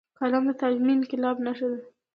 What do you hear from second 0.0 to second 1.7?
قلم د تعلیمي انقلاب نښه